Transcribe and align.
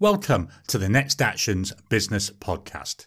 Welcome 0.00 0.50
to 0.68 0.78
the 0.78 0.88
Next 0.88 1.20
Actions 1.20 1.72
Business 1.88 2.30
Podcast. 2.30 3.06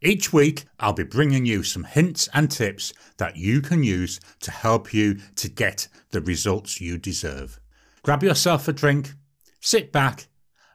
Each 0.00 0.32
week, 0.32 0.64
I'll 0.78 0.94
be 0.94 1.02
bringing 1.02 1.44
you 1.44 1.62
some 1.62 1.84
hints 1.84 2.30
and 2.32 2.50
tips 2.50 2.94
that 3.18 3.36
you 3.36 3.60
can 3.60 3.84
use 3.84 4.20
to 4.40 4.50
help 4.50 4.94
you 4.94 5.18
to 5.34 5.50
get 5.50 5.88
the 6.12 6.22
results 6.22 6.80
you 6.80 6.96
deserve. 6.96 7.60
Grab 8.02 8.22
yourself 8.22 8.66
a 8.68 8.72
drink, 8.72 9.12
sit 9.60 9.92
back, 9.92 10.28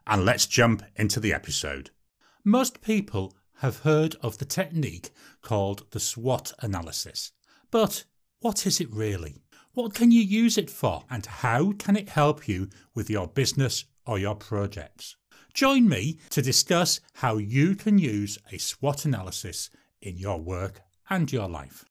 and 0.05 0.23
let's 0.23 0.45
jump 0.45 0.83
into 0.97 1.19
the 1.19 1.33
episode. 1.33 1.89
Most 2.43 2.83
people 2.83 3.33
have 3.61 3.79
heard 3.79 4.15
of 4.21 4.37
the 4.37 4.45
technique 4.45 5.09
called 5.41 5.89
the 5.89 5.99
SWOT 5.99 6.53
analysis. 6.61 7.31
But 7.71 8.03
what 8.39 8.67
is 8.67 8.79
it 8.79 8.93
really? 8.93 9.41
What 9.73 9.95
can 9.95 10.11
you 10.11 10.21
use 10.21 10.59
it 10.59 10.69
for? 10.69 11.05
And 11.09 11.25
how 11.25 11.71
can 11.71 11.95
it 11.95 12.09
help 12.09 12.47
you 12.47 12.69
with 12.93 13.09
your 13.09 13.25
business 13.25 13.85
or 14.05 14.19
your 14.19 14.35
projects? 14.35 15.15
Join 15.55 15.87
me 15.87 16.17
to 16.31 16.41
discuss 16.41 16.99
how 17.13 17.37
you 17.37 17.75
can 17.75 17.97
use 17.97 18.37
a 18.51 18.57
SWOT 18.57 19.05
analysis 19.05 19.69
in 20.01 20.17
your 20.17 20.37
work 20.37 20.81
and 21.09 21.31
your 21.31 21.47
life. 21.47 21.85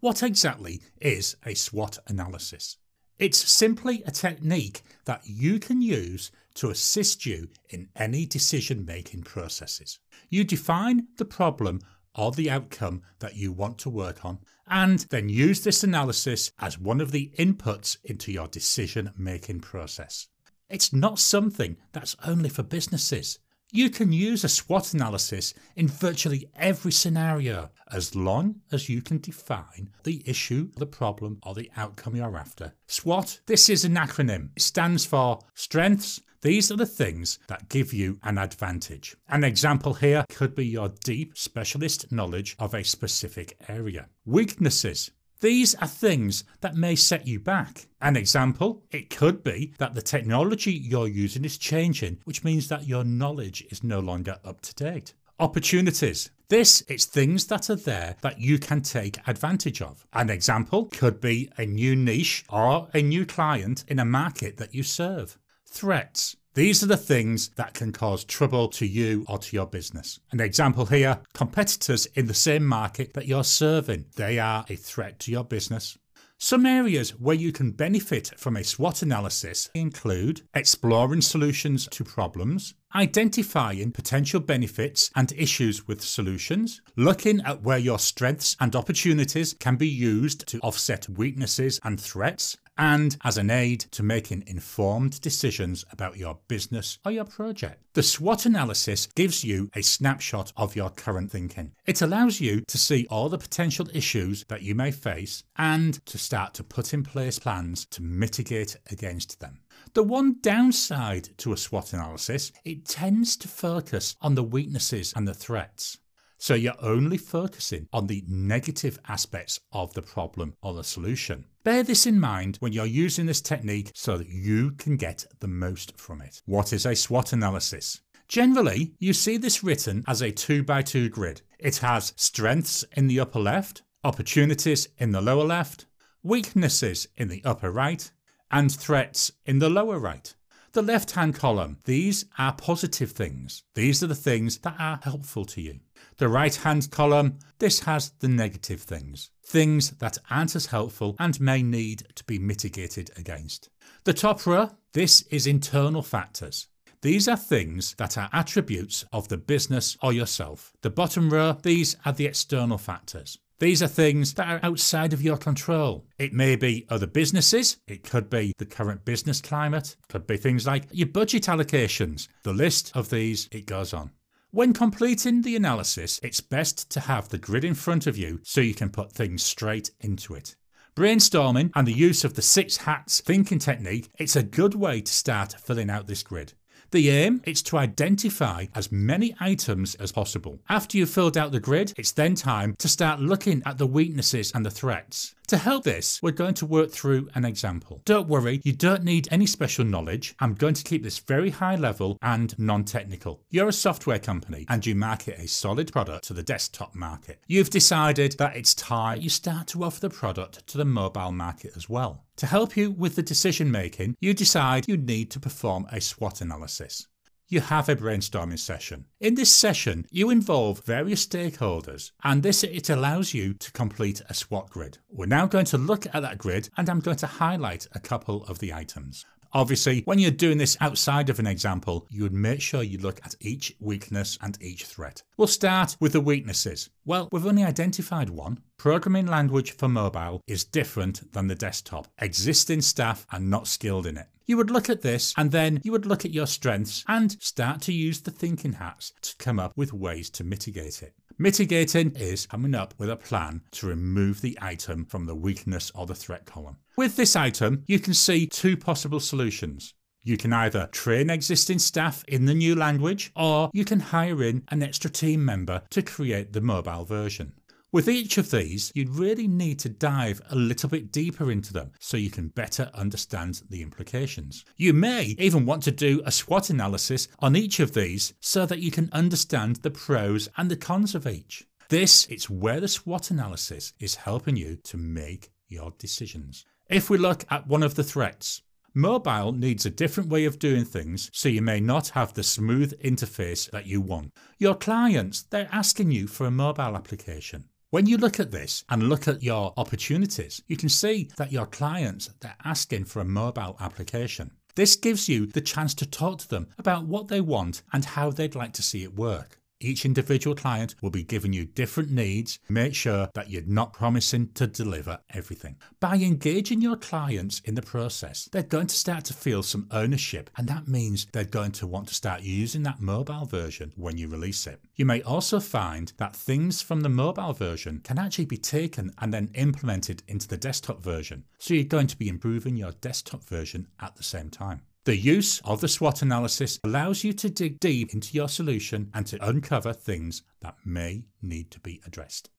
What 0.00 0.22
exactly 0.22 0.82
is 1.00 1.36
a 1.46 1.54
SWOT 1.54 2.00
analysis? 2.06 2.76
It's 3.18 3.38
simply 3.38 4.02
a 4.04 4.10
technique 4.10 4.82
that 5.06 5.22
you 5.24 5.58
can 5.58 5.80
use 5.80 6.32
to 6.56 6.68
assist 6.68 7.24
you 7.24 7.48
in 7.70 7.88
any 7.96 8.26
decision 8.26 8.84
making 8.84 9.22
processes. 9.22 9.98
You 10.28 10.44
define 10.44 11.06
the 11.16 11.24
problem 11.24 11.80
or 12.14 12.32
the 12.32 12.50
outcome 12.50 13.02
that 13.20 13.36
you 13.36 13.52
want 13.52 13.78
to 13.78 13.90
work 13.90 14.24
on, 14.24 14.38
and 14.66 15.00
then 15.10 15.28
use 15.28 15.62
this 15.62 15.82
analysis 15.84 16.52
as 16.58 16.78
one 16.78 17.00
of 17.00 17.12
the 17.12 17.32
inputs 17.38 17.96
into 18.04 18.32
your 18.32 18.48
decision 18.48 19.10
making 19.16 19.60
process. 19.60 20.28
It's 20.68 20.92
not 20.92 21.18
something 21.18 21.76
that's 21.92 22.16
only 22.24 22.48
for 22.48 22.62
businesses. 22.62 23.38
You 23.74 23.88
can 23.88 24.12
use 24.12 24.44
a 24.44 24.50
SWOT 24.50 24.92
analysis 24.92 25.54
in 25.76 25.88
virtually 25.88 26.50
every 26.56 26.92
scenario 26.92 27.70
as 27.90 28.14
long 28.14 28.56
as 28.70 28.88
you 28.88 29.00
can 29.00 29.18
define 29.18 29.90
the 30.04 30.22
issue, 30.26 30.70
the 30.76 30.86
problem, 30.86 31.38
or 31.42 31.54
the 31.54 31.70
outcome 31.76 32.16
you're 32.16 32.36
after. 32.36 32.74
SWOT, 32.86 33.40
this 33.46 33.70
is 33.70 33.84
an 33.86 33.94
acronym. 33.94 34.50
It 34.56 34.62
stands 34.62 35.06
for 35.06 35.40
Strengths, 35.54 36.20
these 36.42 36.72
are 36.72 36.76
the 36.76 36.86
things 36.86 37.38
that 37.46 37.68
give 37.68 37.94
you 37.94 38.18
an 38.24 38.36
advantage. 38.36 39.16
An 39.28 39.44
example 39.44 39.94
here 39.94 40.24
could 40.28 40.56
be 40.56 40.66
your 40.66 40.88
deep 41.04 41.38
specialist 41.38 42.10
knowledge 42.10 42.56
of 42.58 42.74
a 42.74 42.82
specific 42.82 43.56
area. 43.68 44.08
Weaknesses. 44.24 45.12
These 45.40 45.76
are 45.76 45.86
things 45.86 46.42
that 46.60 46.74
may 46.74 46.96
set 46.96 47.28
you 47.28 47.38
back. 47.38 47.86
An 48.00 48.16
example, 48.16 48.82
it 48.90 49.08
could 49.08 49.44
be 49.44 49.72
that 49.78 49.94
the 49.94 50.02
technology 50.02 50.72
you're 50.72 51.06
using 51.06 51.44
is 51.44 51.58
changing, 51.58 52.18
which 52.24 52.42
means 52.42 52.66
that 52.68 52.88
your 52.88 53.04
knowledge 53.04 53.64
is 53.70 53.84
no 53.84 54.00
longer 54.00 54.38
up 54.44 54.62
to 54.62 54.74
date. 54.74 55.14
Opportunities. 55.38 56.30
This 56.48 56.82
is 56.82 57.06
things 57.06 57.46
that 57.46 57.70
are 57.70 57.76
there 57.76 58.16
that 58.20 58.40
you 58.40 58.58
can 58.58 58.82
take 58.82 59.26
advantage 59.28 59.80
of. 59.80 60.06
An 60.12 60.28
example 60.28 60.86
could 60.86 61.20
be 61.20 61.50
a 61.56 61.66
new 61.66 61.96
niche 61.96 62.44
or 62.50 62.88
a 62.92 63.00
new 63.00 63.24
client 63.26 63.84
in 63.88 63.98
a 63.98 64.04
market 64.04 64.56
that 64.58 64.74
you 64.74 64.82
serve. 64.82 65.38
Threats. 65.72 66.36
These 66.52 66.82
are 66.82 66.86
the 66.86 66.98
things 66.98 67.48
that 67.56 67.72
can 67.72 67.92
cause 67.92 68.24
trouble 68.24 68.68
to 68.68 68.86
you 68.86 69.24
or 69.26 69.38
to 69.38 69.56
your 69.56 69.66
business. 69.66 70.20
An 70.30 70.38
example 70.38 70.84
here 70.84 71.20
competitors 71.32 72.04
in 72.14 72.26
the 72.26 72.34
same 72.34 72.62
market 72.62 73.14
that 73.14 73.26
you're 73.26 73.42
serving. 73.42 74.04
They 74.16 74.38
are 74.38 74.66
a 74.68 74.76
threat 74.76 75.18
to 75.20 75.32
your 75.32 75.44
business. 75.44 75.96
Some 76.36 76.66
areas 76.66 77.18
where 77.18 77.36
you 77.36 77.52
can 77.52 77.70
benefit 77.70 78.32
from 78.36 78.56
a 78.56 78.64
SWOT 78.64 79.00
analysis 79.00 79.70
include 79.74 80.42
exploring 80.52 81.22
solutions 81.22 81.88
to 81.92 82.04
problems, 82.04 82.74
identifying 82.94 83.92
potential 83.92 84.40
benefits 84.40 85.10
and 85.16 85.32
issues 85.32 85.86
with 85.86 86.02
solutions, 86.02 86.80
looking 86.96 87.40
at 87.42 87.62
where 87.62 87.78
your 87.78 87.98
strengths 87.98 88.56
and 88.60 88.74
opportunities 88.76 89.54
can 89.54 89.76
be 89.76 89.88
used 89.88 90.46
to 90.48 90.58
offset 90.60 91.08
weaknesses 91.08 91.80
and 91.84 92.00
threats, 92.00 92.56
and 92.78 93.16
as 93.22 93.36
an 93.36 93.50
aid 93.50 93.80
to 93.80 94.02
making 94.02 94.44
informed 94.46 95.20
decisions 95.20 95.84
about 95.92 96.16
your 96.16 96.38
business 96.48 96.98
or 97.04 97.12
your 97.12 97.24
project. 97.24 97.82
The 97.94 98.02
SWOT 98.02 98.46
analysis 98.46 99.06
gives 99.14 99.44
you 99.44 99.70
a 99.74 99.82
snapshot 99.82 100.52
of 100.56 100.74
your 100.74 100.90
current 100.90 101.30
thinking. 101.30 101.72
It 101.84 102.00
allows 102.00 102.40
you 102.40 102.62
to 102.62 102.78
see 102.78 103.06
all 103.10 103.28
the 103.28 103.38
potential 103.38 103.88
issues 103.92 104.44
that 104.48 104.62
you 104.62 104.74
may 104.74 104.90
face 104.90 105.44
and 105.56 106.04
to 106.06 106.18
start 106.18 106.54
to 106.54 106.64
put 106.64 106.94
in 106.94 107.02
place 107.02 107.38
plans 107.38 107.84
to 107.86 108.02
mitigate 108.02 108.76
against 108.90 109.40
them. 109.40 109.60
The 109.94 110.02
one 110.02 110.36
downside 110.40 111.30
to 111.38 111.52
a 111.52 111.56
SWOT 111.56 111.92
analysis, 111.92 112.52
it 112.64 112.86
tends 112.86 113.36
to 113.36 113.48
focus 113.48 114.16
on 114.20 114.34
the 114.34 114.42
weaknesses 114.42 115.12
and 115.14 115.28
the 115.28 115.34
threats. 115.34 115.98
So 116.38 116.54
you're 116.54 116.74
only 116.80 117.18
focusing 117.18 117.86
on 117.92 118.08
the 118.08 118.24
negative 118.26 118.98
aspects 119.06 119.60
of 119.70 119.94
the 119.94 120.02
problem 120.02 120.54
or 120.60 120.74
the 120.74 120.82
solution. 120.82 121.44
Bear 121.62 121.84
this 121.84 122.04
in 122.04 122.18
mind 122.18 122.56
when 122.58 122.72
you're 122.72 122.84
using 122.84 123.26
this 123.26 123.40
technique 123.40 123.92
so 123.94 124.18
that 124.18 124.28
you 124.28 124.72
can 124.72 124.96
get 124.96 125.24
the 125.38 125.46
most 125.46 125.96
from 126.00 126.20
it. 126.20 126.42
What 126.46 126.72
is 126.72 126.84
a 126.84 126.96
SWOT 126.96 127.32
analysis? 127.32 128.00
Generally, 128.26 128.94
you 128.98 129.12
see 129.12 129.36
this 129.36 129.62
written 129.62 130.02
as 130.08 130.22
a 130.22 130.32
2 130.32 130.64
by 130.64 130.82
2 130.82 131.10
grid. 131.10 131.42
It 131.58 131.76
has 131.76 132.12
strengths 132.16 132.82
in 132.96 133.06
the 133.06 133.20
upper 133.20 133.38
left, 133.38 133.82
opportunities 134.02 134.88
in 134.98 135.12
the 135.12 135.20
lower 135.20 135.44
left, 135.44 135.86
weaknesses 136.24 137.06
in 137.16 137.28
the 137.28 137.44
upper 137.44 137.70
right, 137.70 138.10
and 138.52 138.70
threats 138.70 139.32
in 139.46 139.58
the 139.58 139.70
lower 139.70 139.98
right. 139.98 140.34
The 140.72 140.82
left 140.82 141.10
hand 141.10 141.34
column, 141.34 141.78
these 141.84 142.24
are 142.38 142.54
positive 142.54 143.10
things. 143.10 143.62
These 143.74 144.02
are 144.02 144.06
the 144.06 144.14
things 144.14 144.58
that 144.58 144.76
are 144.78 145.00
helpful 145.02 145.44
to 145.46 145.60
you. 145.60 145.80
The 146.16 146.28
right 146.28 146.54
hand 146.54 146.90
column, 146.90 147.38
this 147.58 147.80
has 147.80 148.12
the 148.20 148.28
negative 148.28 148.80
things, 148.80 149.30
things 149.44 149.90
that 149.90 150.18
aren't 150.30 150.56
as 150.56 150.66
helpful 150.66 151.14
and 151.18 151.38
may 151.40 151.62
need 151.62 152.04
to 152.14 152.24
be 152.24 152.38
mitigated 152.38 153.10
against. 153.16 153.68
The 154.04 154.14
top 154.14 154.46
row, 154.46 154.70
this 154.94 155.22
is 155.30 155.46
internal 155.46 156.02
factors. 156.02 156.68
These 157.02 157.28
are 157.28 157.36
things 157.36 157.94
that 157.98 158.16
are 158.16 158.30
attributes 158.32 159.04
of 159.12 159.28
the 159.28 159.36
business 159.36 159.96
or 160.02 160.12
yourself. 160.12 160.72
The 160.82 160.90
bottom 160.90 161.30
row, 161.30 161.58
these 161.60 161.96
are 162.04 162.12
the 162.12 162.26
external 162.26 162.78
factors. 162.78 163.38
These 163.62 163.80
are 163.80 163.86
things 163.86 164.34
that 164.34 164.48
are 164.48 164.68
outside 164.68 165.12
of 165.12 165.22
your 165.22 165.36
control. 165.36 166.04
It 166.18 166.32
may 166.32 166.56
be 166.56 166.84
other 166.88 167.06
businesses, 167.06 167.76
it 167.86 168.02
could 168.02 168.28
be 168.28 168.52
the 168.58 168.66
current 168.66 169.04
business 169.04 169.40
climate, 169.40 169.94
could 170.08 170.26
be 170.26 170.36
things 170.36 170.66
like 170.66 170.86
your 170.90 171.06
budget 171.06 171.44
allocations. 171.44 172.26
The 172.42 172.52
list 172.52 172.90
of 172.96 173.08
these, 173.08 173.48
it 173.52 173.66
goes 173.66 173.94
on. 173.94 174.10
When 174.50 174.72
completing 174.72 175.42
the 175.42 175.54
analysis, 175.54 176.18
it's 176.24 176.40
best 176.40 176.90
to 176.90 176.98
have 176.98 177.28
the 177.28 177.38
grid 177.38 177.62
in 177.64 177.74
front 177.74 178.08
of 178.08 178.18
you 178.18 178.40
so 178.42 178.60
you 178.60 178.74
can 178.74 178.90
put 178.90 179.12
things 179.12 179.44
straight 179.44 179.92
into 180.00 180.34
it. 180.34 180.56
Brainstorming 180.96 181.70
and 181.76 181.86
the 181.86 181.92
use 181.92 182.24
of 182.24 182.34
the 182.34 182.42
six 182.42 182.78
hats 182.78 183.20
thinking 183.20 183.60
technique, 183.60 184.10
it's 184.18 184.34
a 184.34 184.42
good 184.42 184.74
way 184.74 185.00
to 185.00 185.12
start 185.12 185.54
filling 185.60 185.88
out 185.88 186.08
this 186.08 186.24
grid. 186.24 186.54
The 186.92 187.08
aim 187.08 187.40
is 187.46 187.62
to 187.62 187.78
identify 187.78 188.66
as 188.74 188.92
many 188.92 189.34
items 189.40 189.94
as 189.94 190.12
possible. 190.12 190.58
After 190.68 190.98
you've 190.98 191.08
filled 191.08 191.38
out 191.38 191.50
the 191.50 191.58
grid, 191.58 191.94
it's 191.96 192.12
then 192.12 192.34
time 192.34 192.76
to 192.76 192.86
start 192.86 193.18
looking 193.18 193.62
at 193.64 193.78
the 193.78 193.86
weaknesses 193.86 194.52
and 194.54 194.66
the 194.66 194.70
threats. 194.70 195.34
To 195.48 195.56
help 195.56 195.84
this, 195.84 196.20
we're 196.22 196.32
going 196.32 196.54
to 196.54 196.66
work 196.66 196.90
through 196.90 197.28
an 197.34 197.46
example. 197.46 198.02
Don't 198.04 198.28
worry, 198.28 198.60
you 198.62 198.72
don't 198.72 199.04
need 199.04 199.26
any 199.30 199.46
special 199.46 199.84
knowledge. 199.84 200.34
I'm 200.38 200.54
going 200.54 200.74
to 200.74 200.84
keep 200.84 201.02
this 201.02 201.18
very 201.18 201.50
high 201.50 201.76
level 201.76 202.18
and 202.20 202.58
non 202.58 202.84
technical. 202.84 203.40
You're 203.50 203.68
a 203.68 203.72
software 203.72 204.18
company 204.18 204.66
and 204.68 204.84
you 204.84 204.94
market 204.94 205.38
a 205.38 205.48
solid 205.48 205.92
product 205.92 206.24
to 206.24 206.34
the 206.34 206.42
desktop 206.42 206.94
market. 206.94 207.40
You've 207.46 207.70
decided 207.70 208.32
that 208.38 208.56
it's 208.56 208.74
time 208.74 209.20
you 209.20 209.30
start 209.30 209.66
to 209.68 209.84
offer 209.84 210.00
the 210.00 210.10
product 210.10 210.66
to 210.68 210.78
the 210.78 210.84
mobile 210.84 211.32
market 211.32 211.72
as 211.74 211.88
well. 211.88 212.24
To 212.36 212.46
help 212.46 212.76
you 212.76 212.90
with 212.90 213.14
the 213.16 213.22
decision 213.22 213.70
making, 213.70 214.16
you 214.20 214.34
decide 214.34 214.88
you 214.88 214.96
need 214.96 215.30
to 215.32 215.40
perform 215.40 215.86
a 215.92 216.00
SWOT 216.00 216.40
analysis. 216.40 217.06
You 217.48 217.60
have 217.60 217.88
a 217.90 217.94
brainstorming 217.94 218.58
session. 218.58 219.04
In 219.20 219.34
this 219.34 219.54
session, 219.54 220.06
you 220.10 220.30
involve 220.30 220.84
various 220.84 221.26
stakeholders, 221.26 222.10
and 222.24 222.42
this 222.42 222.64
it 222.64 222.88
allows 222.88 223.34
you 223.34 223.52
to 223.54 223.72
complete 223.72 224.22
a 224.30 224.34
SWOT 224.34 224.70
grid. 224.70 224.98
We're 225.10 225.26
now 225.26 225.46
going 225.46 225.66
to 225.66 225.78
look 225.78 226.06
at 226.06 226.22
that 226.22 226.38
grid, 226.38 226.70
and 226.78 226.88
I'm 226.88 227.00
going 227.00 227.18
to 227.18 227.26
highlight 227.26 227.86
a 227.92 228.00
couple 228.00 228.44
of 228.44 228.58
the 228.58 228.72
items. 228.72 229.26
Obviously, 229.54 230.00
when 230.06 230.18
you're 230.18 230.30
doing 230.30 230.56
this 230.56 230.78
outside 230.80 231.28
of 231.28 231.38
an 231.38 231.46
example, 231.46 232.06
you 232.10 232.22
would 232.22 232.32
make 232.32 232.62
sure 232.62 232.82
you 232.82 232.96
look 232.98 233.20
at 233.22 233.34
each 233.40 233.76
weakness 233.80 234.38
and 234.40 234.56
each 234.62 234.86
threat. 234.86 235.22
We'll 235.36 235.46
start 235.46 235.96
with 236.00 236.12
the 236.12 236.20
weaknesses. 236.20 236.88
Well, 237.04 237.28
we've 237.30 237.46
only 237.46 237.64
identified 237.64 238.30
one. 238.30 238.60
Programming 238.78 239.26
language 239.26 239.72
for 239.72 239.88
mobile 239.88 240.40
is 240.46 240.64
different 240.64 241.32
than 241.34 241.48
the 241.48 241.54
desktop. 241.54 242.08
Existing 242.18 242.80
staff 242.80 243.26
are 243.30 243.40
not 243.40 243.66
skilled 243.66 244.06
in 244.06 244.16
it. 244.16 244.28
You 244.46 244.56
would 244.56 244.70
look 244.70 244.90
at 244.90 245.02
this 245.02 245.34
and 245.36 245.50
then 245.52 245.80
you 245.84 245.92
would 245.92 246.06
look 246.06 246.24
at 246.24 246.32
your 246.32 246.46
strengths 246.46 247.04
and 247.06 247.40
start 247.40 247.80
to 247.82 247.92
use 247.92 248.20
the 248.22 248.30
thinking 248.30 248.72
hats 248.72 249.12
to 249.22 249.36
come 249.36 249.60
up 249.60 249.72
with 249.76 249.92
ways 249.92 250.30
to 250.30 250.44
mitigate 250.44 251.02
it. 251.02 251.14
Mitigating 251.42 252.12
is 252.14 252.46
coming 252.46 252.72
up 252.72 252.94
with 252.98 253.10
a 253.10 253.16
plan 253.16 253.62
to 253.72 253.88
remove 253.88 254.42
the 254.42 254.56
item 254.62 255.04
from 255.04 255.26
the 255.26 255.34
weakness 255.34 255.90
or 255.92 256.06
the 256.06 256.14
threat 256.14 256.46
column. 256.46 256.76
With 256.96 257.16
this 257.16 257.34
item, 257.34 257.82
you 257.88 257.98
can 257.98 258.14
see 258.14 258.46
two 258.46 258.76
possible 258.76 259.18
solutions. 259.18 259.92
You 260.22 260.36
can 260.36 260.52
either 260.52 260.88
train 260.92 261.30
existing 261.30 261.80
staff 261.80 262.22
in 262.28 262.44
the 262.44 262.54
new 262.54 262.76
language, 262.76 263.32
or 263.34 263.70
you 263.74 263.84
can 263.84 263.98
hire 263.98 264.40
in 264.44 264.62
an 264.68 264.84
extra 264.84 265.10
team 265.10 265.44
member 265.44 265.82
to 265.90 266.00
create 266.00 266.52
the 266.52 266.60
mobile 266.60 267.04
version. 267.04 267.54
With 267.92 268.08
each 268.08 268.38
of 268.38 268.50
these, 268.50 268.90
you'd 268.94 269.10
really 269.10 269.46
need 269.46 269.78
to 269.80 269.90
dive 269.90 270.40
a 270.48 270.56
little 270.56 270.88
bit 270.88 271.12
deeper 271.12 271.50
into 271.50 271.74
them 271.74 271.92
so 272.00 272.16
you 272.16 272.30
can 272.30 272.48
better 272.48 272.90
understand 272.94 273.60
the 273.68 273.82
implications. 273.82 274.64
You 274.78 274.94
may 274.94 275.34
even 275.38 275.66
want 275.66 275.82
to 275.82 275.90
do 275.90 276.22
a 276.24 276.32
SWOT 276.32 276.70
analysis 276.70 277.28
on 277.40 277.54
each 277.54 277.80
of 277.80 277.92
these 277.92 278.32
so 278.40 278.64
that 278.64 278.78
you 278.78 278.90
can 278.90 279.10
understand 279.12 279.76
the 279.76 279.90
pros 279.90 280.48
and 280.56 280.70
the 280.70 280.76
cons 280.76 281.14
of 281.14 281.26
each. 281.26 281.66
This 281.90 282.24
is 282.28 282.48
where 282.48 282.80
the 282.80 282.88
SWOT 282.88 283.30
analysis 283.30 283.92
is 284.00 284.14
helping 284.14 284.56
you 284.56 284.76
to 284.84 284.96
make 284.96 285.50
your 285.68 285.92
decisions. 285.98 286.64
If 286.88 287.10
we 287.10 287.18
look 287.18 287.44
at 287.50 287.66
one 287.66 287.82
of 287.82 287.96
the 287.96 288.04
threats, 288.04 288.62
Mobile 288.94 289.52
needs 289.52 289.86
a 289.86 289.90
different 289.90 290.28
way 290.28 290.44
of 290.44 290.58
doing 290.58 290.84
things, 290.84 291.30
so 291.32 291.48
you 291.48 291.62
may 291.62 291.80
not 291.80 292.10
have 292.10 292.34
the 292.34 292.42
smooth 292.42 292.92
interface 293.00 293.70
that 293.70 293.86
you 293.86 294.02
want. 294.02 294.32
Your 294.58 294.74
clients, 294.74 295.44
they're 295.44 295.68
asking 295.72 296.10
you 296.10 296.26
for 296.26 296.46
a 296.46 296.50
mobile 296.50 296.94
application. 296.94 297.64
When 297.92 298.06
you 298.06 298.16
look 298.16 298.40
at 298.40 298.50
this 298.50 298.86
and 298.88 299.10
look 299.10 299.28
at 299.28 299.42
your 299.42 299.74
opportunities, 299.76 300.62
you 300.66 300.78
can 300.78 300.88
see 300.88 301.28
that 301.36 301.52
your 301.52 301.66
clients, 301.66 302.30
they're 302.40 302.56
asking 302.64 303.04
for 303.04 303.20
a 303.20 303.26
mobile 303.26 303.76
application. 303.80 304.52
This 304.76 304.96
gives 304.96 305.28
you 305.28 305.44
the 305.44 305.60
chance 305.60 305.92
to 305.96 306.06
talk 306.06 306.38
to 306.38 306.48
them 306.48 306.68
about 306.78 307.04
what 307.04 307.28
they 307.28 307.42
want 307.42 307.82
and 307.92 308.02
how 308.02 308.30
they'd 308.30 308.54
like 308.54 308.72
to 308.72 308.82
see 308.82 309.02
it 309.02 309.14
work. 309.14 309.58
Each 309.82 310.04
individual 310.04 310.54
client 310.54 310.94
will 311.02 311.10
be 311.10 311.24
giving 311.24 311.52
you 311.52 311.64
different 311.64 312.12
needs. 312.12 312.60
Make 312.68 312.94
sure 312.94 313.28
that 313.34 313.50
you're 313.50 313.62
not 313.66 313.92
promising 313.92 314.52
to 314.52 314.68
deliver 314.68 315.18
everything. 315.30 315.76
By 315.98 316.14
engaging 316.14 316.80
your 316.80 316.96
clients 316.96 317.58
in 317.64 317.74
the 317.74 317.82
process, 317.82 318.48
they're 318.52 318.62
going 318.62 318.86
to 318.86 318.94
start 318.94 319.24
to 319.24 319.34
feel 319.34 319.64
some 319.64 319.88
ownership, 319.90 320.50
and 320.56 320.68
that 320.68 320.86
means 320.86 321.26
they're 321.32 321.44
going 321.44 321.72
to 321.72 321.88
want 321.88 322.06
to 322.08 322.14
start 322.14 322.42
using 322.42 322.84
that 322.84 323.00
mobile 323.00 323.44
version 323.44 323.92
when 323.96 324.16
you 324.16 324.28
release 324.28 324.68
it. 324.68 324.80
You 324.94 325.04
may 325.04 325.20
also 325.22 325.58
find 325.58 326.12
that 326.18 326.36
things 326.36 326.80
from 326.80 327.00
the 327.00 327.08
mobile 327.08 327.52
version 327.52 328.02
can 328.04 328.20
actually 328.20 328.44
be 328.44 328.58
taken 328.58 329.12
and 329.18 329.34
then 329.34 329.50
implemented 329.54 330.22
into 330.28 330.46
the 330.46 330.56
desktop 330.56 331.02
version. 331.02 331.42
So 331.58 331.74
you're 331.74 331.84
going 331.84 332.06
to 332.06 332.16
be 332.16 332.28
improving 332.28 332.76
your 332.76 332.92
desktop 332.92 333.42
version 333.42 333.88
at 333.98 334.14
the 334.14 334.22
same 334.22 334.48
time. 334.48 334.82
The 335.04 335.16
use 335.16 335.60
of 335.64 335.80
the 335.80 335.88
SWOT 335.88 336.22
analysis 336.22 336.78
allows 336.84 337.24
you 337.24 337.32
to 337.32 337.50
dig 337.50 337.80
deep 337.80 338.14
into 338.14 338.34
your 338.34 338.48
solution 338.48 339.10
and 339.12 339.26
to 339.26 339.44
uncover 339.44 339.92
things 339.92 340.44
that 340.60 340.76
may 340.84 341.24
need 341.42 341.72
to 341.72 341.80
be 341.80 342.00
addressed. 342.06 342.50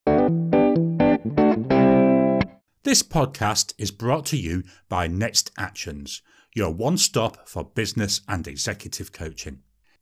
This 2.84 3.02
podcast 3.02 3.74
is 3.78 3.92
brought 3.92 4.26
to 4.26 4.36
you 4.36 4.64
by 4.90 5.08
Next 5.08 5.52
Actions, 5.58 6.22
your 6.54 6.70
one 6.70 6.98
stop 6.98 7.48
for 7.48 7.64
business 7.64 8.20
and 8.28 8.46
executive 8.46 9.14
coaching. 9.14 9.60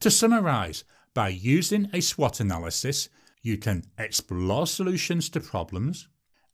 To 0.00 0.10
summarise, 0.10 0.84
by 1.14 1.28
using 1.28 1.88
a 1.92 2.00
SWOT 2.00 2.40
analysis, 2.40 3.08
you 3.42 3.56
can 3.56 3.84
explore 3.98 4.66
solutions 4.66 5.28
to 5.30 5.40
problems, 5.40 6.08